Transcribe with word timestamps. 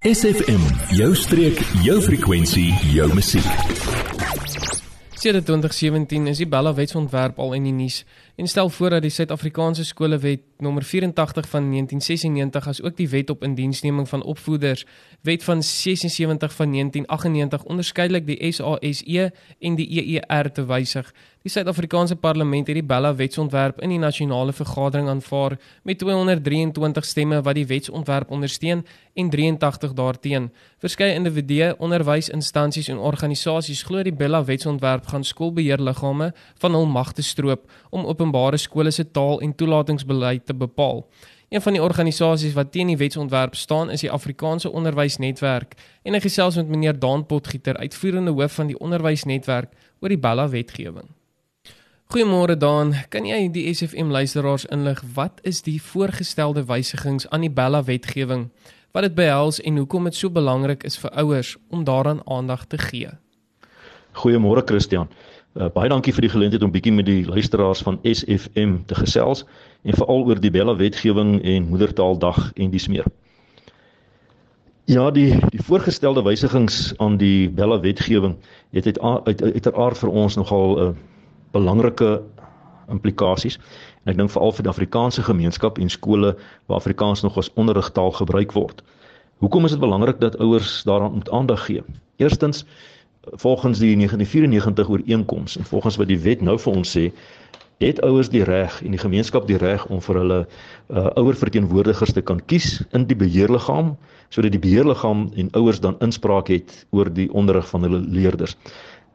SFM, 0.00 0.62
jou 0.96 1.10
streek, 1.14 1.58
jou 1.84 1.98
frekwensie, 2.00 2.70
jou 2.88 3.04
musiek. 3.12 3.44
Sedert 5.12 5.44
2017 5.44 6.30
is 6.32 6.38
die 6.40 6.46
Bella 6.48 6.72
wetsontwerp 6.72 7.36
al 7.36 7.52
in 7.58 7.66
die 7.68 7.74
nuus 7.76 7.98
en 8.40 8.48
stel 8.48 8.72
voor 8.72 8.96
dat 8.96 9.04
die 9.04 9.12
Suid-Afrikaanse 9.12 9.84
skolewet 9.84 10.46
nommer 10.60 10.82
84 10.82 11.48
van 11.48 11.70
1996 11.70 12.68
as 12.68 12.82
ook 12.82 12.96
die 12.96 13.08
wet 13.08 13.30
op 13.30 13.42
indiensneming 13.42 14.08
van 14.08 14.22
opvoeders, 14.22 14.86
wet 15.20 15.44
van 15.44 15.62
76 15.62 16.54
van 16.54 16.72
1998 16.72 17.64
onderskeidelik 17.64 18.26
die 18.26 18.52
SASE 18.52 19.32
en 19.58 19.74
die 19.74 19.88
EER 20.04 20.52
te 20.52 20.66
wysig. 20.66 21.12
Die 21.40 21.48
Suid-Afrikaanse 21.48 22.18
Parlement 22.20 22.66
het 22.68 22.76
die 22.76 22.84
Bella 22.84 23.14
wetsontwerp 23.16 23.78
in 23.80 23.94
die 23.94 23.98
nasionale 23.98 24.52
vergadering 24.52 25.06
aanvaar 25.08 25.54
met 25.88 25.98
223 25.98 27.06
stemme 27.08 27.38
wat 27.40 27.56
die 27.56 27.64
wetsontwerp 27.66 28.28
ondersteun 28.30 28.82
en 29.16 29.30
83 29.32 29.94
daarteen. 29.96 30.50
Verskeie 30.84 31.14
individue, 31.16 31.70
onderwysinstansies 31.80 32.90
en 32.92 33.00
organisasies 33.00 33.80
glo 33.88 34.04
die 34.04 34.12
Bella 34.12 34.42
wetsontwerp 34.44 35.08
gaan 35.08 35.24
skoolbeheerliggame 35.24 36.34
van 36.60 36.76
hul 36.76 36.84
mag 36.92 37.14
te 37.16 37.24
stroop 37.24 37.64
om 37.88 38.04
openbare 38.04 38.60
skole 38.60 38.92
se 38.92 39.08
taal 39.08 39.40
en 39.40 39.56
toelatingsbeleid 39.56 40.44
te 40.50 40.56
bepaal. 40.56 41.04
Een 41.50 41.62
van 41.62 41.74
die 41.74 41.82
organisasies 41.82 42.54
wat 42.54 42.72
teen 42.74 42.90
die 42.90 42.98
wetsontwerp 42.98 43.54
staan 43.58 43.90
is 43.90 44.04
die 44.04 44.10
Afrikaanse 44.10 44.70
Onderwysnetwerk 44.70 45.74
en 46.02 46.14
ek 46.18 46.26
gesels 46.26 46.58
met 46.58 46.68
meneer 46.70 46.98
Daan 46.98 47.24
Potgieter, 47.26 47.78
uitvoerende 47.78 48.34
hoof 48.34 48.58
van 48.58 48.70
die 48.70 48.78
Onderwysnetwerk 48.78 49.72
oor 50.00 50.14
die 50.14 50.18
Bella 50.18 50.48
wetgewing. 50.48 51.10
Goeiemôre 52.10 52.56
Daan, 52.58 52.94
kan 53.08 53.26
jy 53.26 53.44
die 53.54 53.66
SFM 53.70 54.10
luisteraars 54.10 54.64
inlig 54.74 55.02
wat 55.14 55.42
is 55.46 55.62
die 55.66 55.78
voorgestelde 55.82 56.64
wysigings 56.66 57.28
aan 57.30 57.46
die 57.46 57.52
Bella 57.54 57.82
wetgewing? 57.86 58.48
Wat 58.90 59.06
dit 59.06 59.14
behels 59.14 59.60
en 59.62 59.76
hoekom 59.78 60.06
dit 60.08 60.18
so 60.18 60.30
belangrik 60.30 60.86
is 60.86 60.98
vir 60.98 61.10
ouers 61.22 61.56
om 61.70 61.84
daaraan 61.86 62.22
aandag 62.26 62.64
te 62.66 62.78
gee? 62.78 63.10
Goeiemôre 64.22 64.62
Christian. 64.66 65.06
Uh, 65.54 65.66
baie 65.74 65.90
dankie 65.90 66.14
vir 66.14 66.26
die 66.26 66.30
geleentheid 66.30 66.62
om 66.62 66.70
bietjie 66.70 66.94
met 66.94 67.06
die 67.06 67.24
luisteraars 67.26 67.82
van 67.82 67.98
SFM 68.06 68.76
te 68.86 68.98
gesels 68.98 69.42
en 69.82 69.96
veral 69.96 70.24
oor 70.26 70.40
die 70.40 70.50
Bella 70.50 70.76
wetgewing 70.76 71.42
en 71.42 71.68
Moedertaaldag 71.68 72.52
en 72.54 72.70
dis 72.70 72.88
meer. 72.88 73.06
Ja, 74.90 75.10
die 75.10 75.38
die 75.54 75.62
voorgestelde 75.62 76.22
wysigings 76.22 76.92
aan 76.98 77.16
die 77.16 77.48
Bella 77.48 77.80
wetgewing 77.80 78.36
het 78.74 78.98
uit 78.98 79.42
uiteraard 79.42 79.98
vir 79.98 80.10
ons 80.10 80.36
nogal 80.36 80.76
'n 80.76 80.82
uh, 80.82 80.94
belangrike 81.52 82.22
implikasies. 82.90 83.58
En 84.04 84.12
ek 84.12 84.16
dink 84.16 84.30
veral 84.30 84.52
vir 84.52 84.66
die 84.66 84.72
Afrikaanse 84.72 85.22
gemeenskap 85.22 85.78
en 85.78 85.88
skole 85.88 86.36
waar 86.66 86.76
Afrikaans 86.76 87.22
nog 87.22 87.38
as 87.38 87.52
onderrigtaal 87.54 88.10
gebruik 88.10 88.52
word. 88.52 88.82
Hoekom 89.38 89.64
is 89.64 89.70
dit 89.70 89.80
belangrik 89.80 90.20
dat 90.20 90.38
ouers 90.38 90.82
daaraan 90.82 91.12
moet 91.12 91.30
aandag 91.30 91.64
gee? 91.64 91.82
Eerstens 92.16 92.64
volgens 93.20 93.78
die 93.78 93.96
1994 93.96 94.88
ooreenkoms 94.88 95.56
en 95.56 95.64
volgens 95.64 95.96
wat 95.96 96.08
die 96.08 96.18
wet 96.18 96.40
nou 96.40 96.58
vir 96.58 96.72
ons 96.72 96.96
sê, 96.96 97.10
het 97.80 98.00
ouers 98.04 98.28
die 98.28 98.44
reg 98.44 98.82
en 98.84 98.94
die 98.94 99.00
gemeenskap 99.00 99.46
die 99.48 99.58
reg 99.60 99.86
om 99.88 100.00
vir 100.04 100.20
hulle 100.20 100.38
uh, 100.44 101.06
ouer 101.16 101.36
verteenwoordigers 101.36 102.12
te 102.12 102.22
kan 102.22 102.40
kies 102.46 102.82
in 102.92 103.06
die 103.08 103.16
beheerliggaam 103.16 103.96
sodat 104.28 104.52
die 104.52 104.62
beheerliggaam 104.62 105.30
en 105.36 105.50
ouers 105.58 105.80
dan 105.80 105.96
inspraak 106.04 106.48
het 106.52 106.86
oor 106.90 107.10
die 107.12 107.30
onderrig 107.32 107.68
van 107.68 107.82
hulle 107.82 108.00
leerders. 108.04 108.56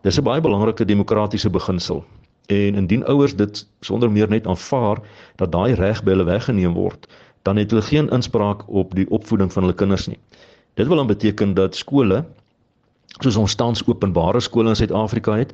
Dis 0.03 0.19
'n 0.19 0.23
baie 0.23 0.41
belangrike 0.41 0.86
demokratiese 0.86 1.49
beginsel 1.49 2.03
En 2.45 2.75
indien 2.75 3.05
ouers 3.05 3.36
dit 3.36 3.67
sonder 3.80 4.11
meer 4.11 4.30
net 4.30 4.47
aanvaar 4.47 5.02
dat 5.36 5.52
daai 5.52 5.73
reg 5.73 6.03
by 6.03 6.13
hulle 6.13 6.27
weggeneem 6.27 6.73
word, 6.77 7.08
dan 7.41 7.58
het 7.58 7.71
hulle 7.73 7.81
geen 7.81 8.09
inspraak 8.13 8.67
op 8.67 8.93
die 8.95 9.09
opvoeding 9.09 9.53
van 9.53 9.63
hulle 9.66 9.77
kinders 9.77 10.08
nie. 10.08 10.19
Dit 10.73 10.88
wil 10.88 11.02
dan 11.02 11.08
beteken 11.08 11.53
dat 11.53 11.75
skole 11.75 12.25
soos 13.21 13.36
ons 13.36 13.55
tans 13.55 13.81
openbare 13.88 14.39
skole 14.39 14.69
in 14.69 14.75
Suid-Afrika 14.75 15.38
het, 15.39 15.53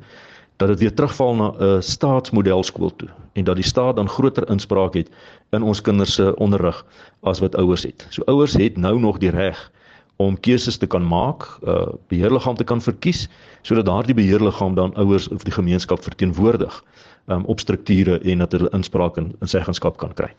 dat 0.56 0.68
dit 0.68 0.78
weer 0.78 0.94
terugval 0.94 1.34
na 1.34 1.48
'n 1.58 1.82
staatsmodel 1.82 2.62
skool 2.62 2.96
toe 2.96 3.08
en 3.32 3.44
dat 3.44 3.54
die 3.56 3.64
staat 3.64 3.96
dan 3.96 4.08
groter 4.08 4.48
inspraak 4.48 4.94
het 4.94 5.10
in 5.50 5.62
ons 5.62 5.80
kinders 5.80 6.14
se 6.14 6.36
onderrig 6.36 6.84
as 7.20 7.38
wat 7.38 7.56
ouers 7.56 7.82
het. 7.82 8.06
So 8.10 8.22
ouers 8.24 8.52
het 8.52 8.76
nou 8.76 8.98
nog 8.98 9.18
die 9.18 9.30
reg 9.30 9.70
om 10.16 10.40
keuses 10.40 10.76
te 10.76 10.86
kan 10.86 11.06
maak, 11.08 11.58
uh, 11.66 11.86
beheerliggaam 12.08 12.56
te 12.56 12.64
kan 12.64 12.80
verkies 12.80 13.28
sodat 13.62 13.86
daardie 13.86 14.14
beheerliggaam 14.14 14.74
dan 14.74 14.94
ouers 14.94 15.28
of 15.28 15.42
die 15.42 15.52
gemeenskap 15.52 16.02
verteenwoordig 16.02 16.84
um, 17.26 17.44
op 17.44 17.60
strukture 17.60 18.18
en 18.18 18.38
dat 18.38 18.52
hulle 18.52 18.70
inspraak 18.70 19.16
in, 19.16 19.34
in 19.40 19.48
seggenskap 19.48 19.96
kan 19.96 20.14
kry. 20.14 20.30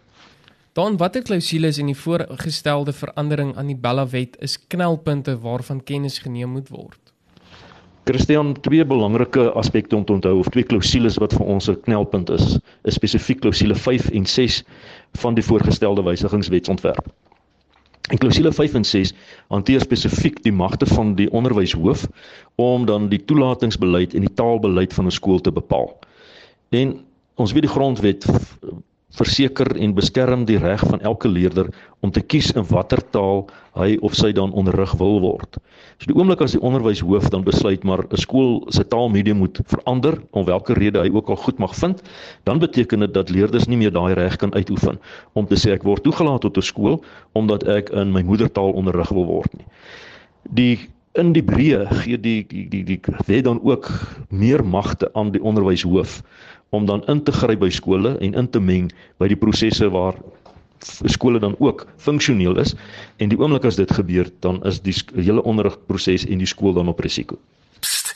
Dan 0.74 0.98
watter 0.98 1.22
klousules 1.22 1.78
in 1.78 1.92
die 1.92 1.98
voorgestelde 1.98 2.94
verandering 2.94 3.54
aan 3.58 3.70
die 3.70 3.78
Bella 3.78 4.08
Wet 4.10 4.40
is 4.42 4.58
knelpunte 4.68 5.38
waarvan 5.40 5.84
kennis 5.84 6.20
geneem 6.20 6.50
moet 6.50 6.70
word? 6.74 7.03
Christian, 8.04 8.54
twee 8.62 8.86
belangrike 8.86 9.52
aspekte 9.52 9.96
om 9.96 10.06
te 10.06 10.14
onthou 10.14 10.38
of 10.38 10.50
twee 10.52 10.64
klousules 10.68 11.16
wat 11.24 11.34
vir 11.34 11.46
ons 11.46 11.70
'n 11.70 11.80
knelpunt 11.86 12.30
is, 12.30 12.60
is 12.84 12.94
spesifiek 13.00 13.40
klousule 13.40 13.76
5 13.76 14.10
en 14.10 14.26
6 14.26 14.64
van 15.24 15.34
die 15.34 15.44
voorgestelde 15.44 16.04
wysigingswetsontwerp. 16.04 17.08
En 18.12 18.18
klousule 18.18 18.52
5 18.52 18.74
en 18.74 18.84
6 18.84 19.14
hanteer 19.48 19.82
spesifiek 19.82 20.44
die 20.44 20.52
magte 20.52 20.86
van 20.86 21.16
die 21.16 21.32
onderwyshoof 21.32 22.08
om 22.56 22.86
dan 22.86 23.08
die 23.10 23.26
toelatingsbeleid 23.26 24.14
en 24.14 24.22
die 24.28 24.34
taalbeleid 24.34 24.94
van 24.94 25.06
'n 25.06 25.12
skool 25.12 25.40
te 25.40 25.52
bepaal. 25.52 26.00
En 26.70 27.00
ons 27.36 27.52
weet 27.52 27.62
die 27.62 27.72
grondwet 27.72 28.26
verseker 29.14 29.70
en 29.78 29.94
beskerm 29.94 30.46
die 30.50 30.58
reg 30.58 30.82
van 30.90 31.02
elke 31.02 31.30
leerder 31.30 31.70
om 32.02 32.12
te 32.12 32.22
kies 32.22 32.52
in 32.58 32.66
watter 32.70 33.02
taal 33.14 33.46
hy 33.78 33.98
of 34.02 34.16
sy 34.18 34.32
dan 34.34 34.54
onderrig 34.58 34.94
wil 35.00 35.20
word. 35.22 35.58
So 36.02 36.10
die 36.10 36.18
oomblik 36.18 36.42
as 36.42 36.56
die 36.56 36.62
onderwyshoof 36.62 37.30
dan 37.34 37.46
besluit 37.46 37.84
maar 37.84 38.06
'n 38.10 38.18
skool 38.18 38.66
se 38.70 38.84
taalmedium 38.84 39.38
moet 39.38 39.62
verander 39.66 40.18
om 40.32 40.46
watter 40.46 40.78
rede 40.78 41.00
hy 41.00 41.10
ook 41.14 41.30
al 41.30 41.36
goed 41.36 41.60
mag 41.60 41.76
vind, 41.76 42.02
dan 42.44 42.60
beteken 42.60 43.00
dit 43.00 43.14
dat 43.14 43.30
leerders 43.30 43.68
nie 43.68 43.78
meer 43.78 43.92
daai 43.92 44.14
reg 44.14 44.36
kan 44.36 44.54
uitoefen 44.54 45.00
om 45.34 45.46
te 45.46 45.56
sê 45.56 45.74
ek 45.74 45.84
word 45.84 46.04
toegelaat 46.04 46.42
tot 46.42 46.58
'n 46.58 46.62
skool 46.62 47.04
omdat 47.34 47.64
ek 47.64 47.90
in 47.90 48.12
my 48.12 48.22
moedertaal 48.22 48.74
onderrig 48.74 49.10
wil 49.10 49.26
word 49.26 49.54
nie. 49.54 49.66
Die 50.50 50.90
in 51.14 51.34
die 51.34 51.44
breë 51.46 51.86
gee 52.02 52.18
die 52.18 52.42
die 52.50 52.66
die 52.70 52.84
die 52.84 53.00
wet 53.28 53.46
dan 53.46 53.60
ook 53.62 53.90
meer 54.30 54.64
magte 54.66 55.10
aan 55.14 55.32
die 55.32 55.42
onderwyshoof 55.42 56.22
om 56.74 56.86
dan 56.90 57.04
in 57.12 57.22
te 57.24 57.32
gryp 57.32 57.62
by 57.62 57.70
skole 57.70 58.16
en 58.18 58.34
in 58.34 58.50
te 58.50 58.60
meng 58.60 58.90
by 59.22 59.30
die 59.30 59.38
prosesse 59.38 59.90
waar 59.94 60.18
skole 61.06 61.40
dan 61.40 61.56
ook 61.60 61.86
funksioneel 62.02 62.58
is 62.60 62.74
en 63.22 63.30
die 63.32 63.40
oomblik 63.40 63.68
as 63.70 63.78
dit 63.80 63.92
gebeur 63.94 64.32
dan 64.44 64.64
is 64.68 64.82
die 64.84 64.96
hele 65.16 65.44
onderrigproses 65.44 66.26
en 66.26 66.42
die 66.42 66.50
skool 66.50 66.74
dan 66.74 66.90
op 66.92 67.00
risiko. 67.06 67.38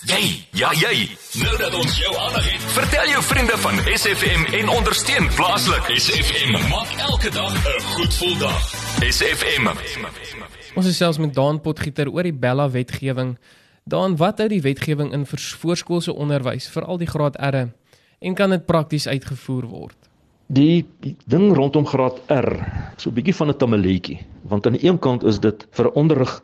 Jy, 0.08 0.24
ja 0.56 0.70
jy. 0.78 1.08
Nou 1.42 1.56
dat 1.60 1.74
ons 1.76 1.96
jou 2.00 2.12
aandag 2.16 2.46
het, 2.46 2.66
vertel 2.78 3.10
jou 3.12 3.22
vriende 3.28 3.58
van 3.64 3.80
SFM 3.92 4.46
en 4.60 4.70
ondersteun 4.70 5.30
plaaslik. 5.36 5.90
SFM 6.00 6.54
maak 6.70 6.92
elke 7.10 7.32
dag 7.34 7.54
'n 7.54 7.82
goed 7.94 8.14
gevoel 8.14 8.38
dag. 8.38 8.62
SFM. 9.02 9.68
Ons 10.76 10.86
is 10.88 10.98
selfs 10.98 11.18
met 11.18 11.34
Daan 11.34 11.62
Potgieter 11.62 12.10
oor 12.10 12.24
die 12.24 12.34
Bella 12.34 12.70
wetgewing. 12.70 13.38
Daan, 13.84 14.16
wat 14.18 14.38
hou 14.38 14.48
die 14.48 14.62
wetgewing 14.62 15.14
in 15.14 15.26
vir 15.26 15.40
voorskoolse 15.40 16.14
onderwys, 16.14 16.70
veral 16.70 16.98
die 16.98 17.08
graad 17.08 17.36
R? 17.42 17.68
En 18.20 18.34
kan 18.34 18.50
dit 18.50 18.66
prakties 18.66 19.08
uitgevoer 19.08 19.66
word? 19.66 19.98
Die, 20.48 20.86
die 21.04 21.16
ding 21.28 21.52
rondom 21.56 21.86
graad 21.86 22.22
R, 22.32 22.48
so 22.98 23.10
'n 23.10 23.14
bietjie 23.14 23.36
van 23.36 23.50
'n 23.50 23.58
tamaletjie, 23.58 24.20
want 24.48 24.66
aan 24.66 24.78
die 24.78 24.88
een 24.88 25.00
kant 25.00 25.24
is 25.24 25.40
dit 25.40 25.68
vir 25.72 25.92
onderrig 25.92 26.42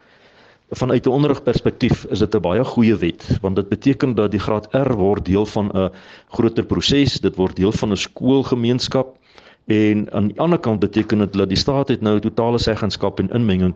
vanuit 0.70 1.06
'n 1.06 1.10
onderrigperspektief 1.10 2.06
is 2.10 2.20
dit 2.20 2.36
'n 2.36 2.42
baie 2.42 2.64
goeie 2.64 2.96
wet, 2.96 3.38
want 3.42 3.56
dit 3.56 3.70
beteken 3.70 4.16
dat 4.16 4.32
die 4.32 4.40
graad 4.40 4.68
R 4.74 4.94
word 4.94 5.26
deel 5.26 5.46
van 5.46 5.72
'n 5.74 5.90
groter 6.30 6.66
proses, 6.66 7.20
dit 7.20 7.36
word 7.36 7.56
deel 7.56 7.72
van 7.72 7.92
'n 7.92 7.98
skoolgemeenskap 7.98 9.18
en 9.66 10.12
aan 10.12 10.28
die 10.28 10.40
ander 10.40 10.60
kant 10.60 10.80
beteken 10.80 11.18
dit 11.18 11.34
dat 11.34 11.50
die 11.50 11.58
staat 11.58 11.88
het 11.88 12.02
nou 12.02 12.20
totale 12.20 12.60
seggenskap 12.60 13.20
en 13.20 13.30
inmenging 13.30 13.76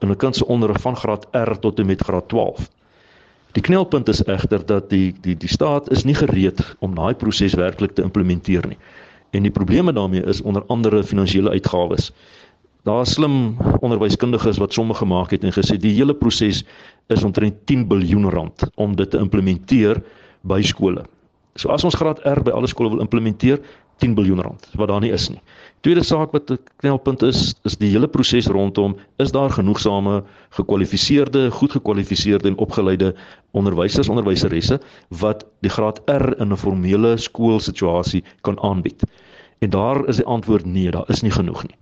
in 0.00 0.10
'n 0.10 0.16
kind 0.16 0.36
se 0.36 0.46
onderrig 0.46 0.80
van 0.80 0.96
graad 0.96 1.26
R 1.32 1.58
tot 1.58 1.78
en 1.78 1.86
met 1.86 2.02
graad 2.02 2.28
12. 2.28 2.68
Die 3.52 3.62
knelpunt 3.62 4.08
is 4.08 4.22
egter 4.24 4.62
dat 4.64 4.88
die 4.90 5.12
die 5.20 5.34
die 5.36 5.48
staat 5.48 5.90
is 5.92 6.06
nie 6.08 6.14
gereed 6.16 6.60
om 6.80 6.94
daai 6.96 7.12
proses 7.14 7.56
werklik 7.58 7.92
te 7.92 8.04
implementeer 8.04 8.64
nie. 8.68 8.78
En 9.36 9.44
die 9.44 9.52
probleme 9.52 9.92
daarmee 9.92 10.24
is 10.28 10.40
onder 10.40 10.64
andere 10.72 11.02
finansiële 11.04 11.50
uitgawes. 11.50 12.10
Daar 12.88 13.06
slim 13.06 13.56
onderwyskundiges 13.80 14.58
wat 14.58 14.72
somme 14.72 14.94
gemaak 14.94 15.30
het 15.30 15.44
en 15.44 15.52
gesê 15.52 15.76
die 15.76 15.92
hele 15.92 16.14
proses 16.14 16.64
is 17.12 17.24
omtrent 17.24 17.60
10 17.66 17.86
miljard 17.88 18.32
rand 18.32 18.64
om 18.74 18.96
dit 18.96 19.10
te 19.10 19.20
implementeer 19.20 20.00
by 20.48 20.62
skole. 20.62 21.04
So 21.54 21.68
as 21.68 21.84
ons 21.84 21.96
graad 22.00 22.24
R 22.24 22.40
by 22.42 22.56
alle 22.56 22.66
skole 22.66 22.90
wil 22.90 23.04
implementeer, 23.04 23.60
10 24.00 24.16
miljard 24.16 24.46
rand 24.48 24.68
wat 24.80 24.88
daar 24.88 25.04
nie 25.04 25.12
is 25.12 25.28
nie. 25.28 25.40
Tweede 25.82 26.04
saak 26.06 26.30
wat 26.30 26.50
'n 26.50 26.58
knelpunt 26.78 27.22
is, 27.26 27.54
is 27.66 27.74
die 27.76 27.90
hele 27.90 28.06
proses 28.06 28.46
rondom 28.46 28.92
is 29.18 29.32
daar 29.34 29.50
genoegsame 29.50 30.22
gekwalifiseerde, 30.54 31.50
goed 31.50 31.72
gekwalifiseerde 31.72 32.48
en 32.48 32.56
opgeleide 32.56 33.14
onderwysers, 33.50 34.08
onderwyseresse 34.08 34.78
wat 35.08 35.42
die 35.60 35.70
graad 35.70 35.98
R 36.06 36.38
in 36.38 36.52
'n 36.52 36.56
formele 36.56 37.16
skoolsituasie 37.16 38.22
kan 38.40 38.60
aanbied. 38.62 39.02
En 39.58 39.70
daar 39.70 40.06
is 40.08 40.16
die 40.16 40.24
antwoord 40.24 40.64
nee, 40.64 40.90
daar 40.90 41.10
is 41.10 41.22
nie 41.22 41.34
genoeg 41.34 41.62
nie. 41.66 41.76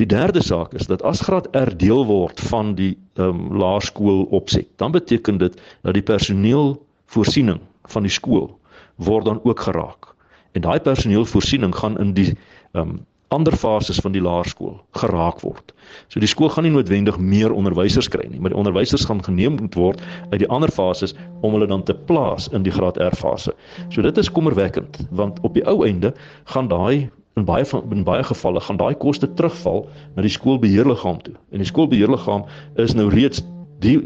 Die 0.00 0.06
derde 0.06 0.42
saak 0.42 0.72
is 0.72 0.86
dat 0.86 1.02
as 1.02 1.20
graad 1.20 1.48
R 1.56 1.76
deel 1.76 2.06
word 2.06 2.40
van 2.40 2.74
die 2.74 2.96
ehm 3.20 3.28
um, 3.28 3.56
laerskool 3.56 4.24
opset, 4.30 4.66
dan 4.76 4.92
beteken 4.92 5.38
dit 5.38 5.60
dat 5.82 5.94
die 5.94 6.02
personeelvoorsiening 6.02 7.60
van 7.84 8.02
die 8.02 8.10
skool 8.12 8.58
word 8.96 9.24
dan 9.24 9.40
ook 9.44 9.60
geraak. 9.60 10.14
En 10.52 10.60
daai 10.60 10.80
personeelvoorsiening 10.80 11.74
gaan 11.74 11.98
in 11.98 12.12
die 12.16 12.36
um, 12.72 13.00
ander 13.32 13.56
fases 13.56 14.00
van 14.04 14.12
die 14.12 14.20
laerskool 14.22 14.76
geraak 15.00 15.40
word. 15.40 15.72
So 16.12 16.20
die 16.20 16.28
skool 16.28 16.50
gaan 16.52 16.66
nie 16.66 16.74
noodwendig 16.74 17.16
meer 17.18 17.54
onderwysers 17.56 18.10
kry 18.12 18.26
nie, 18.28 18.40
maar 18.40 18.52
die 18.52 18.58
onderwysers 18.60 19.06
gaan 19.08 19.22
geneem 19.24 19.56
moet 19.60 19.76
word 19.78 20.02
uit 20.34 20.42
die 20.44 20.50
ander 20.52 20.72
fases 20.72 21.16
om 21.40 21.56
hulle 21.56 21.68
dan 21.70 21.84
te 21.88 21.96
plaas 22.10 22.50
in 22.52 22.66
die 22.66 22.74
graad 22.74 23.00
R 23.00 23.16
fase. 23.16 23.54
So 23.88 24.04
dit 24.04 24.20
is 24.20 24.30
kommerwekkend 24.30 25.00
want 25.10 25.40
op 25.46 25.56
die 25.56 25.64
ou 25.68 25.80
einde 25.86 26.12
gaan 26.52 26.68
daai 26.72 27.08
in 27.40 27.48
baie 27.48 27.64
van 27.64 27.88
in 27.96 28.04
baie 28.04 28.24
gevalle 28.28 28.60
gaan 28.60 28.76
daai 28.76 28.94
koste 29.00 29.28
terugval 29.34 29.86
na 30.16 30.24
die 30.26 30.32
skoolbeheerliggaam 30.32 31.22
toe. 31.24 31.34
En 31.52 31.64
die 31.64 31.68
skoolbeheerliggaam 31.68 32.44
is 32.84 32.96
nou 32.98 33.08
reeds 33.14 33.40
die 33.80 33.98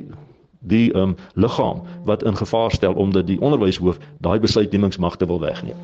die 0.67 0.89
ehm 0.95 1.15
um, 1.15 1.17
liggaam 1.35 1.83
wat 2.07 2.23
in 2.27 2.37
gevaar 2.37 2.71
stel 2.75 2.95
omdat 2.95 3.27
die 3.27 3.41
onderwyshoof 3.41 3.99
daai 4.23 4.39
besluitnemingsmagte 4.43 5.27
wil 5.27 5.41
wegneem. 5.41 5.79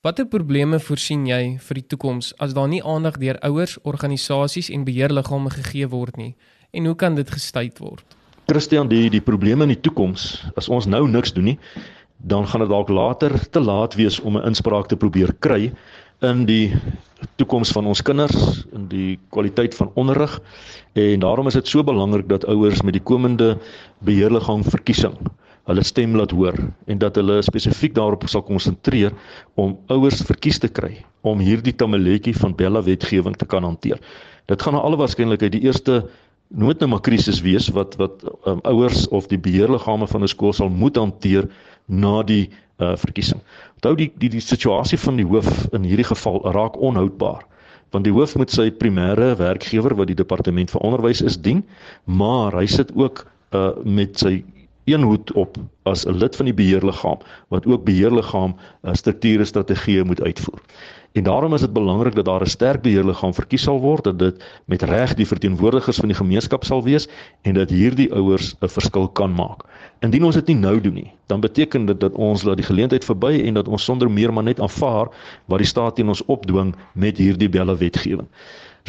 Watter 0.00 0.24
probleme 0.24 0.78
voorsien 0.80 1.26
jy 1.28 1.58
vir 1.60 1.76
die 1.76 1.82
toekoms 1.92 2.30
as 2.40 2.54
daar 2.56 2.70
nie 2.72 2.78
aandag 2.80 3.18
deur 3.20 3.36
ouers, 3.44 3.74
organisasies 3.84 4.70
en 4.72 4.86
beheerliggame 4.86 5.50
gegee 5.52 5.90
word 5.92 6.16
nie? 6.16 6.30
En 6.72 6.86
hoe 6.88 6.94
kan 6.96 7.18
dit 7.18 7.28
gestay 7.28 7.66
word? 7.76 8.16
Christian, 8.48 8.88
die 8.88 9.10
die 9.12 9.20
probleme 9.20 9.66
in 9.68 9.74
die 9.74 9.82
toekoms, 9.84 10.46
as 10.56 10.70
ons 10.72 10.88
nou 10.88 11.02
niks 11.04 11.34
doen 11.36 11.50
nie, 11.50 11.58
dan 12.16 12.48
gaan 12.48 12.64
dit 12.64 12.72
dalk 12.72 12.88
later 12.88 13.36
te 13.52 13.60
laat 13.60 13.98
wees 14.00 14.16
om 14.24 14.38
'n 14.40 14.48
inspraak 14.48 14.88
te 14.88 14.96
probeer 14.96 15.34
kry 15.38 15.68
in 16.24 16.46
die 16.48 16.72
toekoms 17.36 17.68
van 17.76 17.84
ons 17.84 18.00
kinders, 18.00 18.64
in 18.72 18.88
die 18.88 19.18
kwaliteit 19.28 19.76
van 19.76 19.92
onderrig 20.00 20.40
en 20.94 21.20
daarom 21.20 21.46
is 21.46 21.60
dit 21.60 21.68
so 21.68 21.84
belangrik 21.84 22.28
dat 22.28 22.48
ouers 22.48 22.80
met 22.82 22.96
die 22.96 23.04
komende 23.04 23.58
beheerliggaam 24.00 24.64
verkiesing 24.64 25.12
hulle 25.70 25.84
stem 25.86 26.16
laat 26.18 26.34
hoor 26.34 26.56
en 26.90 26.98
dat 27.00 27.18
hulle 27.20 27.40
spesifiek 27.46 27.94
daarop 27.96 28.26
sal 28.28 28.42
konsentreer 28.46 29.14
om 29.60 29.76
ouers 29.94 30.22
verkies 30.26 30.58
te 30.62 30.68
kry 30.68 30.96
om 31.26 31.42
hierdie 31.42 31.74
tamaletjie 31.76 32.34
van 32.38 32.56
Bella 32.56 32.82
wetgewing 32.82 33.36
te 33.36 33.46
kan 33.46 33.64
hanteer. 33.66 34.00
Dit 34.50 34.62
gaan 34.62 34.74
na 34.74 34.82
alle 34.84 34.98
waarskynlikheid 35.00 35.52
die 35.54 35.66
eerste 35.68 36.02
nooit 36.50 36.80
nou 36.82 36.90
maar 36.90 37.04
krisis 37.06 37.42
wees 37.44 37.68
wat 37.76 37.94
wat 38.00 38.24
um, 38.48 38.62
ouers 38.66 39.06
of 39.14 39.28
die 39.30 39.38
beheerliggame 39.38 40.08
van 40.10 40.22
'n 40.22 40.32
skool 40.32 40.52
sal 40.52 40.68
moet 40.68 40.96
hanteer 40.96 41.46
na 41.86 42.22
die 42.22 42.50
uh, 42.80 42.96
verkiesing. 42.96 43.40
Onthou 43.78 43.94
die 43.96 44.10
die 44.18 44.30
die 44.30 44.42
situasie 44.42 44.98
van 44.98 45.16
die 45.16 45.26
hoof 45.26 45.68
in 45.72 45.84
hierdie 45.84 46.08
geval 46.08 46.40
raak 46.52 46.76
onhoudbaar 46.76 47.46
want 47.90 48.04
die 48.06 48.14
hoof 48.14 48.36
moet 48.38 48.50
sy 48.54 48.70
primêre 48.70 49.34
werkgewer 49.38 49.96
wat 49.98 50.06
die 50.06 50.18
departement 50.18 50.70
van 50.70 50.80
onderwys 50.86 51.22
is 51.26 51.40
dien, 51.42 51.64
maar 52.04 52.54
hy 52.54 52.66
sit 52.70 52.92
ook 52.94 53.24
uh, 53.50 53.70
met 53.84 54.18
sy 54.18 54.44
een 54.84 55.02
hoed 55.02 55.32
op 55.32 55.56
as 55.82 56.06
'n 56.06 56.16
lid 56.16 56.36
van 56.36 56.44
die 56.44 56.54
beheerliggaam 56.54 57.18
wat 57.48 57.66
ook 57.66 57.84
beheerliggaam 57.84 58.56
uh, 58.56 58.92
strukture 58.92 59.44
strategieë 59.44 60.04
moet 60.04 60.22
uitvoer. 60.22 60.60
En 61.12 61.22
daarom 61.22 61.54
is 61.54 61.60
dit 61.60 61.72
belangrik 61.72 62.14
dat 62.14 62.24
daar 62.24 62.40
'n 62.40 62.46
sterk 62.46 62.82
beheerliggaam 62.82 63.34
verkies 63.34 63.62
sal 63.62 63.80
word 63.80 64.04
dat 64.04 64.18
dit 64.18 64.44
met 64.64 64.82
reg 64.82 65.14
die 65.14 65.26
verteenwoordigers 65.26 65.96
van 65.96 66.08
die 66.08 66.16
gemeenskap 66.16 66.64
sal 66.64 66.82
wees 66.82 67.08
en 67.42 67.54
dat 67.54 67.70
hierdie 67.70 68.12
ouers 68.12 68.54
'n 68.60 68.68
verskil 68.68 69.08
kan 69.08 69.34
maak. 69.34 69.64
Indien 70.00 70.24
ons 70.24 70.34
dit 70.34 70.46
nie 70.46 70.56
nou 70.56 70.80
doen 70.80 70.94
nie, 70.94 71.12
dan 71.26 71.40
beteken 71.40 71.86
dit 71.86 72.00
dat 72.00 72.12
ons 72.12 72.42
laat 72.42 72.56
die 72.56 72.66
geleentheid 72.66 73.04
verby 73.04 73.42
en 73.44 73.54
dat 73.54 73.68
ons 73.68 73.84
sonder 73.84 74.10
meer 74.10 74.32
maar 74.32 74.44
net 74.44 74.60
aanvaar 74.60 75.08
wat 75.44 75.58
die 75.58 75.66
staat 75.66 75.94
teen 75.96 76.08
ons 76.08 76.24
opdwing 76.24 76.76
met 76.94 77.16
hierdie 77.16 77.48
belle 77.48 77.76
wetgewing. 77.76 78.28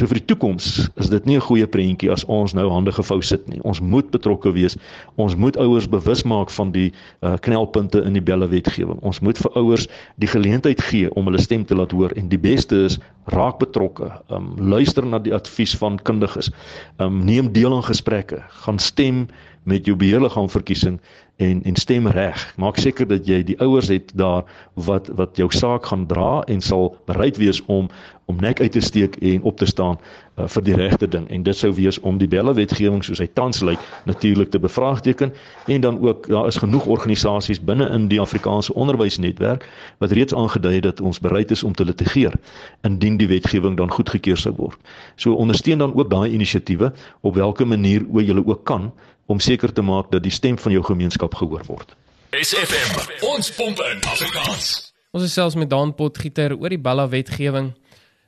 So 0.00 0.08
vir 0.08 0.20
die 0.20 0.26
toekoms 0.32 0.88
is 1.00 1.10
dit 1.12 1.26
nie 1.28 1.36
'n 1.36 1.44
goeie 1.44 1.66
prentjie 1.66 2.10
as 2.10 2.24
ons 2.24 2.54
nou 2.54 2.68
hande 2.70 2.92
gevou 2.92 3.20
sit 3.22 3.48
nie. 3.48 3.60
Ons 3.62 3.80
moet 3.80 4.10
betrokke 4.10 4.52
wees. 4.52 4.76
Ons 5.16 5.36
moet 5.36 5.56
ouers 5.56 5.88
bewus 5.88 6.22
maak 6.24 6.50
van 6.50 6.72
die 6.72 6.92
uh, 7.22 7.36
knelpunte 7.36 8.02
in 8.04 8.12
die 8.12 8.22
belle 8.22 8.48
wetgewing. 8.48 8.98
Ons 9.02 9.20
moet 9.20 9.38
vir 9.38 9.50
ouers 9.56 9.88
die 10.16 10.28
geleentheid 10.28 10.80
gee 10.80 11.10
om 11.14 11.24
hulle 11.24 11.40
stem 11.40 11.64
te 11.64 11.74
laat 11.74 11.92
hoor 11.92 12.12
en 12.16 12.28
die 12.28 12.38
beste 12.38 12.84
is 12.84 12.98
raak 13.26 13.58
betrokke. 13.58 14.10
Um 14.30 14.56
luister 14.58 15.06
na 15.06 15.18
die 15.18 15.34
advies 15.34 15.76
van 15.76 15.98
kundiges. 16.02 16.50
Um 16.98 17.24
neem 17.24 17.52
deel 17.52 17.74
aan 17.74 17.84
gesprekke. 17.84 18.42
Gaan 18.64 18.78
stem 18.78 19.28
met 19.64 19.86
jou 19.86 19.96
beheerliggaam 19.96 20.48
verkiesing 20.50 20.98
en 21.42 21.62
en 21.68 21.76
stem 21.76 22.06
reg. 22.06 22.42
Maak 22.56 22.78
seker 22.78 23.08
dat 23.10 23.26
jy 23.26 23.42
die 23.46 23.58
ouers 23.60 23.90
het 23.92 24.12
daar 24.14 24.44
wat 24.88 25.10
wat 25.18 25.36
jou 25.40 25.50
saak 25.52 25.86
gaan 25.90 26.06
dra 26.06 26.42
en 26.46 26.60
sal 26.60 26.92
bereid 27.10 27.40
wees 27.42 27.62
om 27.66 27.90
om 28.30 28.38
nek 28.40 28.60
uit 28.60 28.72
te 28.72 28.80
steek 28.80 29.16
en 29.20 29.42
op 29.42 29.58
te 29.58 29.66
staan 29.66 29.98
uh, 30.38 30.48
vir 30.48 30.64
die 30.66 30.74
regte 30.74 31.08
ding. 31.08 31.28
En 31.30 31.42
dit 31.42 31.56
sou 31.56 31.72
wees 31.74 32.00
om 32.00 32.18
die 32.18 32.28
belle 32.28 32.54
wetgewing 32.54 33.04
soos 33.04 33.20
hy 33.22 33.28
tans 33.34 33.60
lyk 33.60 33.80
natuurlik 34.08 34.50
te 34.50 34.58
bevraagteken 34.58 35.32
en 35.66 35.80
dan 35.80 36.00
ook 36.00 36.28
daar 36.28 36.46
is 36.46 36.56
genoeg 36.56 36.86
organisasies 36.86 37.60
binne 37.60 37.88
in 37.94 38.08
die 38.08 38.20
Afrikaanse 38.20 38.74
onderwysnetwerk 38.74 39.68
wat 39.98 40.12
reeds 40.12 40.34
aangedui 40.34 40.74
het 40.74 40.88
dat 40.88 41.00
ons 41.00 41.20
bereid 41.20 41.50
is 41.50 41.62
om 41.62 41.74
te 41.74 41.84
litigeer 41.84 42.34
indien 42.82 43.16
die 43.16 43.28
wetgewing 43.28 43.76
dan 43.76 43.90
goedgekeur 43.90 44.36
sou 44.36 44.54
word. 44.56 44.78
So 45.16 45.34
ondersteun 45.34 45.78
dan 45.78 45.94
ook 45.94 46.10
daai 46.10 46.30
inisiatiewe 46.32 46.92
op 47.20 47.36
watter 47.36 47.66
manier 47.66 48.06
o 48.08 48.20
jy 48.20 48.36
ook 48.44 48.64
kan 48.64 48.92
om 49.26 49.40
seker 49.40 49.72
te 49.72 49.82
maak 49.82 50.10
dat 50.10 50.22
die 50.22 50.32
stem 50.32 50.58
van 50.58 50.72
jou 50.72 50.84
gemeenskap 50.84 51.34
gehoor 51.34 51.64
word. 51.66 51.94
SFM, 52.32 52.96
ons 53.28 53.52
pomp 53.52 53.78
in 53.84 54.00
Afrikaans. 54.08 54.92
Ons 55.12 55.24
is 55.24 55.32
selfs 55.36 55.54
met 55.54 55.68
Daan 55.70 55.90
Potgieter 55.94 56.54
oor 56.56 56.72
die 56.72 56.80
Bella 56.80 57.04
wetgewing. 57.12 57.74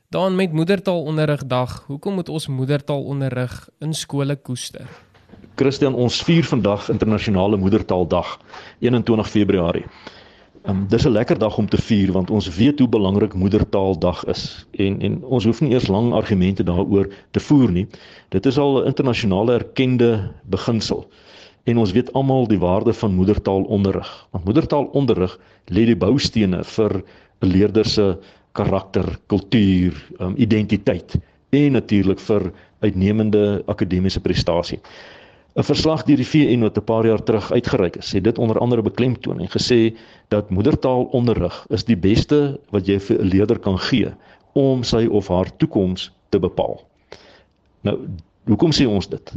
Daan 0.09 0.35
met 0.35 0.51
moedertaalonderrig 0.51 1.45
dag. 1.45 1.83
Hoekom 1.87 2.13
moet 2.13 2.29
ons 2.29 2.47
moedertaalonderrig 2.47 3.69
in 3.79 3.93
skole 3.93 4.35
koester? 4.35 4.85
Christian, 5.55 5.95
ons 5.97 6.19
vier 6.23 6.45
vandag 6.45 6.89
internasionale 6.93 7.57
moedertaaldag, 7.57 8.35
21 8.79 9.29
Februarie. 9.29 9.85
Um, 10.69 10.85
dis 10.89 11.05
'n 11.05 11.11
lekker 11.11 11.39
dag 11.39 11.57
om 11.57 11.69
te 11.69 11.77
vier 11.77 12.11
want 12.11 12.29
ons 12.29 12.55
weet 12.55 12.79
hoe 12.79 12.87
belangrik 12.87 13.33
moedertaaldag 13.33 14.23
is 14.25 14.67
en 14.71 15.01
en 15.01 15.23
ons 15.23 15.45
hoef 15.45 15.61
nie 15.61 15.71
eers 15.73 15.87
lang 15.87 16.13
argumente 16.13 16.63
daaroor 16.63 17.09
te 17.31 17.39
voer 17.39 17.71
nie. 17.71 17.87
Dit 18.29 18.45
is 18.45 18.57
al 18.57 18.81
'n 18.81 18.85
internasionale 18.85 19.53
erkende 19.53 20.31
beginsel. 20.43 21.09
En 21.63 21.77
ons 21.77 21.91
weet 21.91 22.13
almal 22.13 22.47
die 22.47 22.59
waarde 22.59 22.93
van 22.93 23.13
moedertaalonderrig. 23.13 24.27
Want 24.31 24.45
moedertaalonderrig 24.45 25.39
lê 25.65 25.85
die 25.85 25.97
boustene 25.97 26.63
vir 26.63 27.03
'n 27.41 27.47
leerder 27.47 27.85
se 27.85 28.17
karakter, 28.55 29.17
kultuur, 29.31 29.97
um, 30.19 30.33
identiteit 30.37 31.17
en 31.55 31.75
natuurlik 31.77 32.19
vir 32.19 32.49
uitnemende 32.83 33.63
akademiese 33.71 34.21
prestasie. 34.23 34.79
'n 35.55 35.63
verslag 35.63 36.03
deur 36.03 36.19
die 36.19 36.27
VN 36.27 36.65
wat 36.67 36.77
'n 36.77 36.83
paar 36.83 37.05
jaar 37.07 37.23
terug 37.23 37.51
uitgereik 37.51 37.95
is, 37.95 38.09
sê 38.11 38.21
dit 38.21 38.37
onder 38.37 38.59
andere 38.59 38.81
beklemtoon 38.81 39.39
en 39.39 39.47
gesê 39.47 39.95
dat 40.27 40.49
moedertaalonderrig 40.49 41.65
is 41.69 41.83
die 41.83 41.95
beste 41.95 42.59
wat 42.71 42.87
jy 42.87 42.99
vir 42.99 43.21
'n 43.21 43.29
leerder 43.31 43.59
kan 43.59 43.77
gee 43.79 44.11
om 44.53 44.83
sy 44.83 45.07
of 45.07 45.27
haar 45.27 45.51
toekoms 45.57 46.11
te 46.29 46.39
bepaal. 46.39 46.83
Nou, 47.81 47.99
hoekom 48.47 48.71
sê 48.71 48.87
ons 48.87 49.07
dit? 49.07 49.31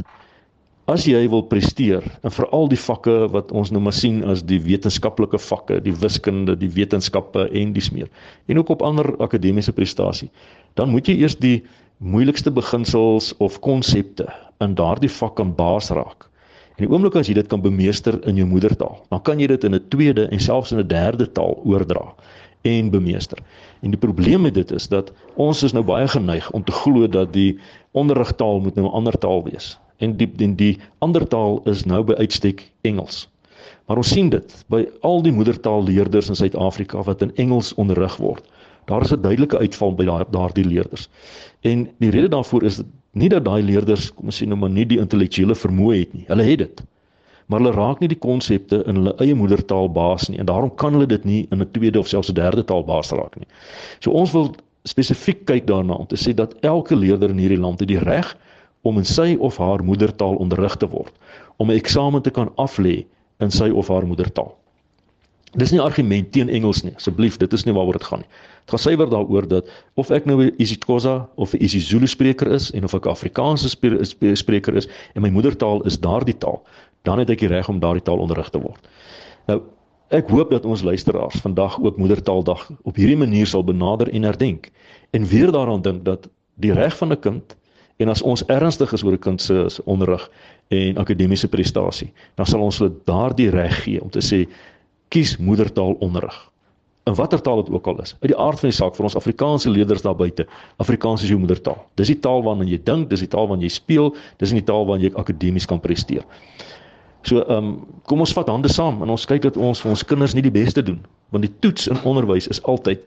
As 0.89 1.03
jy 1.05 1.19
wil 1.29 1.43
presteer 1.45 2.01
in 2.25 2.31
veral 2.33 2.69
die 2.71 2.79
vakke 2.81 3.27
wat 3.29 3.51
ons 3.53 3.69
nou 3.69 3.81
maar 3.85 3.93
sien 3.93 4.23
as 4.25 4.39
die 4.49 4.57
wetenskaplike 4.63 5.37
vakke, 5.37 5.75
die 5.85 5.93
wiskunde, 5.93 6.55
die 6.57 6.69
wetenskappe 6.73 7.43
en 7.59 7.73
dis 7.75 7.91
meer 7.93 8.07
en 8.49 8.57
ook 8.57 8.71
op 8.73 8.81
ander 8.87 9.11
akademiese 9.21 9.73
prestasie, 9.77 10.31
dan 10.79 10.89
moet 10.89 11.11
jy 11.11 11.19
eers 11.19 11.35
die 11.37 11.59
moeilikste 12.01 12.49
beginsels 12.55 13.27
of 13.37 13.59
konsepte 13.61 14.25
in 14.65 14.73
daardie 14.79 15.11
vak 15.13 15.35
kan 15.37 15.51
baas 15.59 15.91
raak. 15.93 16.25
En 16.79 16.87
die 16.87 16.89
oomblik 16.89 17.19
as 17.21 17.29
jy 17.29 17.35
dit 17.37 17.51
kan 17.51 17.61
bemeester 17.61 18.17
in 18.31 18.39
jou 18.41 18.47
moedertaal, 18.49 18.97
dan 19.13 19.21
kan 19.27 19.43
jy 19.43 19.49
dit 19.51 19.67
in 19.69 19.75
'n 19.77 19.89
tweede 19.93 20.25
en 20.31 20.41
selfs 20.41 20.71
in 20.73 20.79
'n 20.79 20.87
derde 20.87 21.27
taal 21.27 21.53
oordra 21.65 22.15
en 22.63 22.89
bemeester. 22.89 23.37
En 23.83 23.91
die 23.93 24.01
probleem 24.07 24.41
met 24.41 24.57
dit 24.57 24.71
is 24.71 24.87
dat 24.87 25.13
ons 25.35 25.61
is 25.63 25.73
nou 25.73 25.83
baie 25.83 26.07
geneig 26.07 26.49
om 26.51 26.63
te 26.63 26.71
glo 26.71 27.07
dat 27.07 27.33
die 27.33 27.59
onderrigtaal 27.91 28.59
moet 28.59 28.75
nou 28.75 28.87
'n 28.87 28.93
ander 28.93 29.17
taal 29.17 29.43
wees. 29.43 29.77
En 29.99 30.15
die 30.17 30.29
die, 30.39 30.55
die 30.55 30.77
ander 30.99 31.27
taal 31.27 31.61
is 31.65 31.85
nou 31.85 32.03
by 32.03 32.15
uitstek 32.19 32.63
Engels. 32.87 33.27
Maar 33.87 33.97
ons 33.97 34.11
sien 34.13 34.29
dit 34.29 34.55
by 34.69 34.83
al 35.07 35.23
die 35.25 35.33
moedertaalleerders 35.33 36.29
in 36.29 36.37
Suid-Afrika 36.37 37.03
wat 37.07 37.23
in 37.25 37.33
Engels 37.41 37.73
onderrig 37.81 38.15
word. 38.21 38.45
Daar 38.85 39.01
is 39.01 39.11
'n 39.13 39.21
duidelike 39.21 39.57
uitval 39.57 39.95
by 39.95 40.05
daardie 40.31 40.65
leerders. 40.65 41.09
En 41.61 41.89
die 41.99 42.09
rede 42.09 42.29
daarvoor 42.29 42.63
is 42.63 42.81
nie 43.11 43.29
dat 43.29 43.45
daai 43.45 43.63
leerders, 43.63 44.13
kom 44.13 44.25
ons 44.25 44.41
sê 44.41 44.47
nou 44.47 44.57
maar 44.57 44.69
nie 44.69 44.85
die 44.85 44.99
intellektuele 44.99 45.55
vermoë 45.55 45.99
het 45.99 46.13
nie. 46.13 46.25
Hulle 46.27 46.43
het 46.43 46.57
dit. 46.57 46.81
Maar 47.49 47.59
hulle 47.59 47.73
raak 47.73 47.99
nie 47.99 48.07
die 48.07 48.19
konsepte 48.19 48.83
in 48.85 48.95
hulle 48.95 49.15
eie 49.17 49.35
moedertaal 49.35 49.89
baas 49.89 50.29
nie 50.29 50.37
en 50.39 50.45
daarom 50.45 50.75
kan 50.75 50.93
hulle 50.93 51.07
dit 51.07 51.25
nie 51.25 51.47
in 51.51 51.61
'n 51.61 51.71
tweede 51.71 51.99
of 51.99 52.07
selfs 52.07 52.29
'n 52.29 52.33
derde 52.33 52.63
taal 52.63 52.83
baas 52.83 53.11
raak 53.11 53.35
nie. 53.35 53.47
So 53.99 54.11
ons 54.11 54.31
wil 54.31 54.55
spesifiek 54.83 55.45
kyk 55.45 55.65
daarna 55.67 55.93
om 55.93 56.07
te 56.07 56.15
sê 56.15 56.33
dat 56.33 56.53
elke 56.61 56.95
leerder 56.95 57.29
in 57.29 57.37
hierdie 57.37 57.59
land 57.59 57.79
het 57.79 57.87
die 57.87 57.99
reg 57.99 58.37
om 58.81 58.97
in 58.97 59.05
sy 59.05 59.35
of 59.39 59.57
haar 59.57 59.83
moedertaal 59.83 60.35
onderrig 60.35 60.75
te 60.75 60.87
word, 60.87 61.13
om 61.57 61.71
'n 61.71 61.75
eksamen 61.75 62.21
te 62.21 62.31
kan 62.31 62.51
aflê 62.55 63.05
in 63.39 63.51
sy 63.51 63.69
of 63.69 63.87
haar 63.87 64.07
moedertaal. 64.07 64.55
Dis 65.57 65.71
nie 65.71 65.81
argument 65.81 66.31
teen 66.31 66.49
Engels 66.49 66.83
nie, 66.83 66.93
asseblief, 66.95 67.37
dit 67.37 67.53
is 67.53 67.65
nie 67.65 67.73
waaroor 67.73 67.97
dit 67.97 68.03
gaan 68.03 68.19
nie. 68.19 68.29
Dit 68.65 68.69
gaan 68.69 68.79
suiwer 68.79 69.09
daaroor 69.09 69.47
dat 69.47 69.69
of 69.95 70.11
ek 70.11 70.25
nou 70.25 70.43
'n 70.43 70.53
isiXhosa 70.57 71.27
of 71.35 71.53
'n 71.53 71.63
isiZulu 71.63 72.07
spreker 72.07 72.51
is 72.51 72.71
en 72.71 72.83
of 72.83 72.93
ek 72.93 73.05
Afrikaanse 73.05 73.69
spreker 74.35 74.75
is 74.75 74.87
en 75.15 75.21
my 75.21 75.29
moedertaal 75.29 75.81
is 75.85 75.99
daardie 75.99 76.37
taal, 76.37 76.61
dan 77.03 77.19
het 77.19 77.29
ek 77.29 77.39
die 77.39 77.47
reg 77.47 77.69
om 77.69 77.79
daardie 77.79 78.03
taal 78.03 78.19
onderrig 78.19 78.49
te 78.49 78.59
word. 78.59 78.87
Nou, 79.47 79.61
ek 80.09 80.29
hoop 80.29 80.51
dat 80.51 80.65
ons 80.65 80.81
luisteraars 80.81 81.41
vandag 81.41 81.79
ook 81.81 81.97
moedertaaldag 81.97 82.69
op 82.83 82.95
hierdie 82.95 83.17
manier 83.17 83.47
sal 83.47 83.63
benader 83.63 84.09
en 84.09 84.23
herdenk 84.23 84.69
en 85.11 85.25
weer 85.25 85.51
daaraan 85.51 85.81
dink 85.81 86.05
dat 86.05 86.29
die 86.55 86.73
reg 86.73 86.97
van 86.97 87.11
'n 87.11 87.19
kind 87.19 87.55
en 87.99 88.09
as 88.09 88.21
ons 88.21 88.45
ernstig 88.47 88.93
is 88.95 89.03
oor 89.03 89.13
'n 89.13 89.19
kind 89.19 89.41
se 89.41 89.81
onderrig 89.85 90.29
en 90.69 90.97
akademiese 90.97 91.47
prestasie, 91.47 92.11
dan 92.35 92.45
sal 92.45 92.61
ons 92.61 92.79
hulle 92.79 92.93
daardie 93.05 93.49
reg 93.49 93.83
gee 93.83 94.01
om 94.01 94.09
te 94.09 94.21
sê 94.21 94.47
kies 95.09 95.37
moedertaalonderrig 95.37 96.49
in 97.09 97.15
watter 97.15 97.41
taal 97.41 97.63
dit 97.63 97.73
ook 97.73 97.87
al 97.87 98.01
is. 98.03 98.15
Uit 98.21 98.31
die 98.31 98.37
aard 98.37 98.59
van 98.61 98.69
die 98.69 98.77
saak 98.77 98.95
vir 98.97 99.07
ons 99.07 99.17
Afrikaanse 99.17 99.69
leerders 99.69 100.03
daar 100.05 100.15
buite, 100.15 100.45
Afrikaans 100.83 101.23
is 101.25 101.31
jou 101.31 101.39
moedertaal. 101.41 101.79
Dis 101.99 102.11
die 102.11 102.19
taal 102.19 102.43
waarna 102.45 102.67
jy 102.69 102.79
dink, 102.85 103.09
dis 103.09 103.23
die 103.25 103.31
taal 103.31 103.49
waarna 103.49 103.65
jy 103.65 103.73
speel, 103.73 104.11
dis 104.41 104.53
nie 104.53 104.61
die 104.61 104.69
taal 104.69 104.85
waarna 104.89 105.07
jy 105.07 105.13
akademies 105.17 105.67
kan 105.69 105.81
presteer. 105.81 106.25
So, 107.27 107.41
ehm 107.41 107.55
um, 107.57 107.71
kom 108.07 108.21
ons 108.23 108.33
vat 108.33 108.47
hande 108.47 108.69
saam 108.71 109.01
en 109.03 109.11
ons 109.15 109.25
kyk 109.27 109.43
dat 109.47 109.57
ons 109.57 109.81
vir 109.83 109.91
ons 109.91 110.03
kinders 110.11 110.35
nie 110.37 110.45
die 110.45 110.53
beste 110.53 110.83
doen, 110.85 111.01
want 111.35 111.43
die 111.43 111.53
toets 111.65 111.89
in 111.91 111.99
onderwys 112.07 112.47
is 112.47 112.61
altyd 112.63 113.01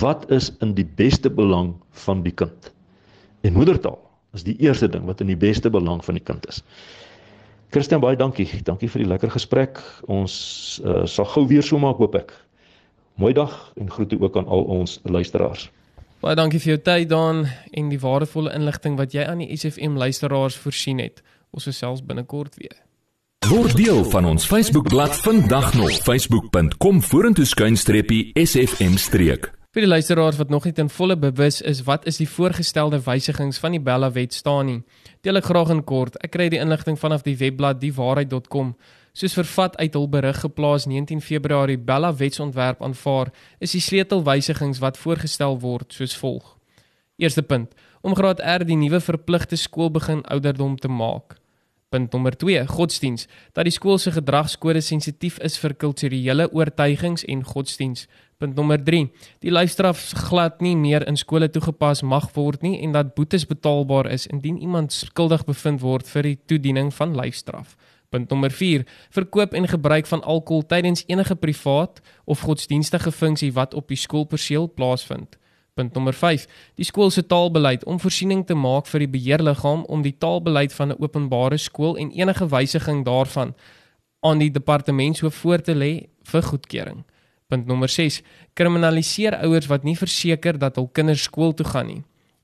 wat 0.00 0.26
is 0.30 0.52
in 0.62 0.74
die 0.74 0.86
beste 0.98 1.30
belang 1.30 1.74
van 2.06 2.22
die 2.22 2.34
kind. 2.34 2.70
En 3.42 3.56
moedertaal 3.58 3.98
is 4.34 4.44
die 4.46 4.56
eerste 4.58 4.88
ding 4.88 5.04
wat 5.06 5.20
in 5.20 5.30
die 5.30 5.38
beste 5.38 5.70
belang 5.70 6.04
van 6.04 6.18
die 6.18 6.24
kind 6.24 6.46
is. 6.48 6.62
Christian 7.70 8.00
baie 8.00 8.16
dankie. 8.16 8.48
Dankie 8.64 8.88
vir 8.88 9.02
die 9.02 9.08
lekker 9.08 9.30
gesprek. 9.34 9.80
Ons 10.06 10.80
uh, 10.84 11.04
sal 11.04 11.26
gou 11.34 11.46
weer 11.50 11.64
so 11.66 11.78
maak 11.82 11.98
hoop 12.02 12.14
ek. 12.18 12.32
Mooi 13.16 13.32
dag 13.34 13.72
en 13.80 13.90
groete 13.90 14.20
ook 14.20 14.36
aan 14.36 14.46
al 14.46 14.62
ons 14.62 15.00
luisteraars. 15.04 15.70
Baie 16.20 16.36
dankie 16.36 16.60
vir 16.60 16.76
jou 16.76 16.80
tyd 16.82 17.08
dan 17.12 17.44
en 17.72 17.90
die 17.92 18.00
waardevolle 18.00 18.54
inligting 18.56 18.96
wat 19.00 19.14
jy 19.16 19.26
aan 19.28 19.42
die 19.44 19.50
SFM 19.56 19.96
luisteraars 19.96 20.56
voorsien 20.56 21.02
het. 21.02 21.22
Ons 21.50 21.68
gesels 21.68 22.04
binnekort 22.04 22.56
weer. 22.60 22.76
Word 23.46 23.76
deel 23.78 24.04
van 24.10 24.24
ons 24.26 24.46
Facebookblad 24.46 25.20
vandag 25.22 25.74
nog 25.78 25.92
facebook.com 26.02 27.02
vorentoe 27.02 27.44
skuinstreepie 27.44 28.32
SFM 28.34 28.96
streek. 28.96 29.55
Vir 29.76 29.84
die 29.84 29.90
luisteraars 29.92 30.38
wat 30.40 30.48
nog 30.48 30.64
nie 30.64 30.72
ten 30.72 30.88
volle 30.88 31.18
bewus 31.20 31.58
is 31.60 31.82
wat 31.84 32.06
is 32.08 32.16
die 32.16 32.28
voorgestelde 32.32 32.96
wysigings 33.04 33.58
van 33.60 33.74
die 33.76 33.80
Bella 33.84 34.08
Wet 34.14 34.32
staan 34.32 34.70
nie, 34.70 34.78
deel 35.20 35.36
ek 35.36 35.50
graag 35.50 35.68
in 35.74 35.82
kort. 35.84 36.16
Ek 36.24 36.32
kry 36.32 36.46
die 36.48 36.62
inligting 36.64 36.96
vanaf 36.96 37.26
die 37.26 37.36
webblad 37.36 37.82
diewaarheid.com. 37.82 38.72
Soos 39.12 39.36
vervat 39.36 39.76
uit 39.76 40.00
hul 40.00 40.08
berig 40.08 40.40
geplaas 40.40 40.88
19 40.88 41.20
Februarie 41.20 41.76
Bella 41.76 42.14
wetsontwerp 42.16 42.80
aanvaar, 42.80 43.34
is 43.60 43.76
die 43.76 43.84
sleutelwysigings 43.84 44.80
wat 44.80 44.96
voorgestel 44.96 45.60
word 45.60 45.92
soos 45.92 46.16
volg. 46.24 46.54
Eerste 47.20 47.44
punt: 47.44 47.76
om 48.00 48.16
graad 48.16 48.40
R 48.40 48.64
die 48.64 48.80
nuwe 48.80 49.04
verpligte 49.04 49.60
skoolbegin 49.60 50.24
ouderdom 50.24 50.80
te 50.80 50.88
maak. 50.88 51.36
Punt 51.92 52.12
nommer 52.12 52.32
2: 52.36 52.64
Godsdiens. 52.66 53.28
Dat 53.52 53.68
die 53.68 53.76
skool 53.76 53.98
se 53.98 54.10
gedragskode 54.10 54.80
sensitief 54.80 55.36
is 55.38 55.60
vir 55.60 55.76
kulturele 55.76 56.48
oortuigings 56.52 57.24
en 57.24 57.44
godsdiens. 57.44 58.08
Punt 58.36 58.54
nommer 58.54 58.84
3: 58.84 59.06
Die 59.40 59.50
lyfstraf 59.50 60.10
glad 60.28 60.60
nie 60.60 60.74
meer 60.76 61.06
in 61.08 61.16
skole 61.16 61.46
toegepas 61.48 62.02
mag 62.04 62.26
word 62.34 62.60
nie 62.60 62.82
en 62.84 62.92
dat 62.92 63.14
boetes 63.16 63.46
betaalbaar 63.48 64.10
is 64.12 64.26
indien 64.28 64.58
iemand 64.60 64.92
skuldig 64.92 65.46
bevind 65.48 65.80
word 65.80 66.10
vir 66.10 66.28
die 66.28 66.36
toediening 66.44 66.90
van 66.92 67.16
lyfstraf. 67.16 67.72
Punt 68.12 68.28
nommer 68.28 68.52
4: 68.52 68.84
Verkoop 69.10 69.56
en 69.56 69.68
gebruik 69.68 70.06
van 70.06 70.22
alkohol 70.22 70.66
tydens 70.68 71.04
enige 71.06 71.34
privaat 71.34 72.02
of 72.24 72.44
godsdienstige 72.44 73.12
funksie 73.12 73.52
wat 73.56 73.74
op 73.74 73.88
die 73.88 73.96
skoolperseel 73.96 74.68
plaasvind. 74.68 75.40
Punt 75.74 75.96
nommer 75.96 76.12
5: 76.12 76.46
Die 76.76 76.84
skool 76.84 77.10
se 77.10 77.26
taalbeleid 77.26 77.84
om 77.84 78.00
voorsiening 78.00 78.44
te 78.46 78.54
maak 78.54 78.86
vir 78.92 79.06
die 79.06 79.12
beheerliggaam 79.16 79.88
om 79.88 80.04
die 80.04 80.16
taalbeleid 80.18 80.76
van 80.76 80.92
'n 80.92 81.00
openbare 81.00 81.56
skool 81.56 81.96
en 81.96 82.12
enige 82.12 82.48
wysiging 82.48 83.04
daarvan 83.04 83.54
aan 84.20 84.38
die 84.38 84.50
departement 84.50 85.16
so 85.16 85.30
voor 85.30 85.60
te 85.62 85.74
lê 85.74 86.08
vir 86.22 86.42
goedkeuring. 86.42 87.04
Punt 87.46 87.66
nommer 87.66 87.88
6: 87.88 88.22
Kriminaliseer 88.54 89.36
ouers 89.46 89.68
wat 89.70 89.84
nie 89.86 89.96
verseker 89.96 90.58
dat 90.58 90.76
hul 90.80 90.88
kinders 90.92 91.28
skool 91.28 91.54
toe 91.54 91.66
gaan 91.66 91.86
nie. 91.86 92.02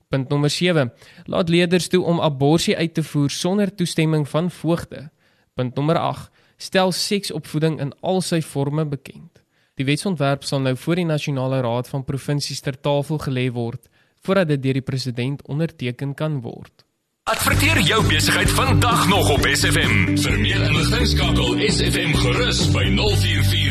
Punt 0.09 0.29
nommer 0.29 0.49
7: 0.49 0.91
Laat 1.25 1.49
leerders 1.49 1.89
toe 1.91 2.03
om 2.03 2.21
abortus 2.21 2.75
uit 2.75 2.93
te 2.93 3.03
voer 3.03 3.29
sonder 3.29 3.75
toestemming 3.75 4.27
van 4.29 4.51
voogde. 4.51 5.09
Punt 5.53 5.75
nommer 5.75 5.97
8. 5.97 6.31
Stel 6.57 6.91
seksopvoeding 6.91 7.79
in 7.81 7.91
al 8.01 8.21
sy 8.21 8.41
forme 8.41 8.85
bekend. 8.85 9.41
Die 9.75 9.85
wetsontwerp 9.85 10.43
sal 10.45 10.61
nou 10.61 10.75
voor 10.77 11.01
die 11.01 11.05
Nasionale 11.09 11.61
Raad 11.65 11.89
van 11.89 12.05
Provinsies 12.05 12.61
ter 12.61 12.79
tafel 12.79 13.17
gelê 13.17 13.49
word 13.51 13.89
voordat 14.23 14.47
dit 14.47 14.61
deur 14.63 14.77
die 14.79 14.85
president 14.87 15.41
onderteken 15.51 16.13
kan 16.15 16.39
word. 16.41 16.85
Adverteer 17.27 17.81
jou 17.87 17.99
besigheid 18.07 18.51
vandag 18.55 19.07
nog 19.07 19.29
op 19.35 19.47
SFM. 19.51 20.15
Vir 20.15 20.39
meer 20.39 20.63
inligting 20.69 21.07
skakel 21.11 21.59
SFM 21.67 22.15
gerus 22.21 22.63
by 22.71 22.87
044 22.95 23.62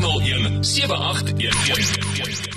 801 0.00 0.64
7811. 0.64 2.53